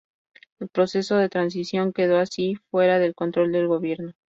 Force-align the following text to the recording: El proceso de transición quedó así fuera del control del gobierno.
El 0.59 0.67
proceso 0.67 1.15
de 1.17 1.29
transición 1.29 1.93
quedó 1.93 2.17
así 2.17 2.55
fuera 2.71 2.97
del 2.97 3.13
control 3.13 3.51
del 3.51 3.67
gobierno. 3.67 4.13